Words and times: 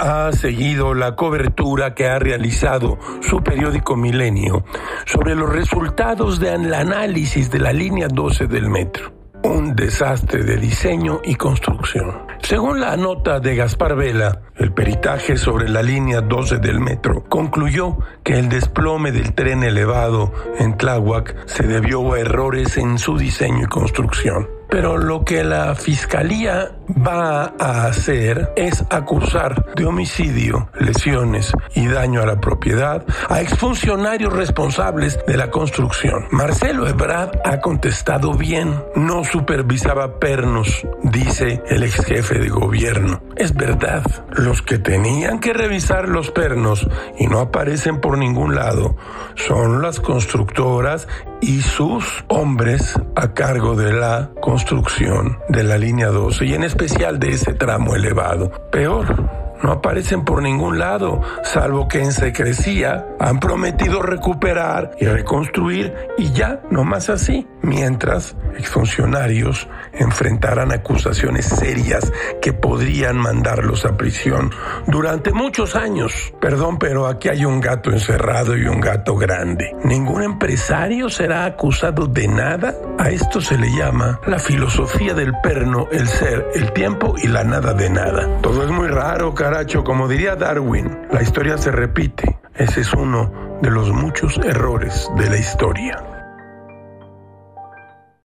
ha 0.00 0.32
seguido 0.32 0.94
la 0.94 1.14
cobertura 1.14 1.94
que 1.94 2.08
ha 2.08 2.18
realizado 2.18 2.98
su 3.20 3.42
periódico 3.42 3.96
Milenio 3.96 4.64
sobre 5.04 5.34
los 5.34 5.50
resultados 5.50 6.40
del 6.40 6.72
análisis 6.72 7.50
de 7.50 7.58
la 7.58 7.72
línea 7.72 8.08
12 8.08 8.46
del 8.46 8.70
metro. 8.70 9.12
Un 9.42 9.74
desastre 9.74 10.42
de 10.42 10.56
diseño 10.56 11.20
y 11.24 11.34
construcción. 11.34 12.26
Según 12.42 12.80
la 12.80 12.96
nota 12.96 13.40
de 13.40 13.56
Gaspar 13.56 13.94
Vela, 13.94 14.40
el 14.56 14.72
peritaje 14.72 15.36
sobre 15.36 15.68
la 15.68 15.82
línea 15.82 16.20
12 16.20 16.58
del 16.58 16.80
metro 16.80 17.24
concluyó 17.28 17.98
que 18.22 18.38
el 18.38 18.48
desplome 18.48 19.12
del 19.12 19.34
tren 19.34 19.62
elevado 19.62 20.32
en 20.58 20.76
Tláhuac 20.76 21.46
se 21.46 21.66
debió 21.66 22.12
a 22.12 22.20
errores 22.20 22.76
en 22.76 22.98
su 22.98 23.16
diseño 23.16 23.64
y 23.64 23.68
construcción. 23.68 24.59
Pero 24.70 24.98
lo 24.98 25.24
que 25.24 25.44
la 25.44 25.74
fiscalía 25.74 26.72
va 26.88 27.54
a 27.58 27.86
hacer 27.86 28.52
es 28.56 28.84
acusar 28.90 29.74
de 29.74 29.84
homicidio, 29.84 30.68
lesiones 30.78 31.52
y 31.74 31.86
daño 31.86 32.22
a 32.22 32.26
la 32.26 32.40
propiedad 32.40 33.04
a 33.28 33.40
exfuncionarios 33.40 34.32
responsables 34.32 35.18
de 35.26 35.36
la 35.36 35.50
construcción. 35.50 36.26
Marcelo 36.30 36.86
Ebrard 36.86 37.40
ha 37.44 37.60
contestado 37.60 38.34
bien. 38.34 38.82
No 38.94 39.24
supervisaba 39.24 40.18
pernos, 40.18 40.86
dice 41.02 41.62
el 41.68 41.82
ex 41.82 42.04
jefe 42.04 42.38
de 42.38 42.48
gobierno. 42.48 43.22
Es 43.36 43.54
verdad, 43.54 44.04
los 44.30 44.62
que 44.62 44.78
tenían 44.78 45.40
que 45.40 45.52
revisar 45.52 46.08
los 46.08 46.30
pernos 46.30 46.86
y 47.18 47.26
no 47.26 47.40
aparecen 47.40 48.00
por 48.00 48.18
ningún 48.18 48.54
lado 48.54 48.96
son 49.34 49.82
las 49.82 50.00
constructoras 50.00 51.08
y 51.40 51.60
sus 51.60 52.24
hombres 52.28 52.94
a 53.16 53.32
cargo 53.32 53.74
de 53.74 53.92
la 53.92 54.30
construcción 54.40 55.38
de 55.48 55.64
la 55.64 55.78
línea 55.78 56.08
12 56.08 56.44
y 56.44 56.54
en 56.54 56.64
especial 56.64 57.18
de 57.18 57.30
ese 57.30 57.54
tramo 57.54 57.94
elevado. 57.94 58.50
Peor, 58.70 59.49
no 59.62 59.72
aparecen 59.72 60.24
por 60.24 60.42
ningún 60.42 60.78
lado, 60.78 61.20
salvo 61.42 61.88
que 61.88 62.02
en 62.02 62.12
secrecía 62.12 63.06
han 63.18 63.40
prometido 63.40 64.02
recuperar 64.02 64.92
y 64.98 65.06
reconstruir 65.06 65.94
y 66.18 66.32
ya, 66.32 66.60
no 66.70 66.84
más 66.84 67.10
así. 67.10 67.46
Mientras, 67.62 68.36
exfuncionarios 68.56 69.68
enfrentarán 69.92 70.72
acusaciones 70.72 71.46
serias 71.46 72.10
que 72.40 72.52
podrían 72.52 73.16
mandarlos 73.18 73.84
a 73.84 73.96
prisión 73.96 74.50
durante 74.86 75.32
muchos 75.32 75.76
años. 75.76 76.32
Perdón, 76.40 76.78
pero 76.78 77.06
aquí 77.06 77.28
hay 77.28 77.44
un 77.44 77.60
gato 77.60 77.90
encerrado 77.90 78.56
y 78.56 78.66
un 78.66 78.80
gato 78.80 79.16
grande. 79.16 79.76
Ningún 79.84 80.22
empresario 80.22 81.08
será 81.10 81.44
acusado 81.44 82.06
de 82.06 82.28
nada. 82.28 82.74
A 82.98 83.10
esto 83.10 83.40
se 83.40 83.58
le 83.58 83.70
llama 83.76 84.20
la 84.26 84.38
filosofía 84.38 85.14
del 85.14 85.32
perno, 85.42 85.86
el 85.92 86.08
ser, 86.08 86.46
el 86.54 86.72
tiempo 86.72 87.14
y 87.22 87.28
la 87.28 87.44
nada 87.44 87.74
de 87.74 87.90
nada. 87.90 88.40
Todo 88.40 88.64
es 88.64 88.70
muy 88.70 88.79
raro, 89.00 89.34
caracho. 89.34 89.82
Como 89.82 90.08
diría 90.08 90.36
Darwin, 90.36 91.08
la 91.10 91.22
historia 91.22 91.56
se 91.56 91.70
repite. 91.70 92.38
Ese 92.54 92.82
es 92.82 92.92
uno 92.92 93.58
de 93.62 93.70
los 93.70 93.90
muchos 93.90 94.36
errores 94.44 95.10
de 95.16 95.30
la 95.30 95.38
historia. 95.38 96.19